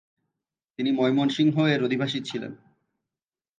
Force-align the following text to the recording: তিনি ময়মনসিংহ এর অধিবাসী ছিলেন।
তিনি 0.79 0.89
ময়মনসিংহ 0.91 1.55
এর 1.65 1.81
অধিবাসী 1.83 2.19
ছিলেন। 2.21 2.51